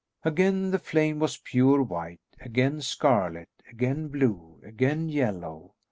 [0.23, 5.75] Again the flame was pure white; again scarlet; again blue; again yellow.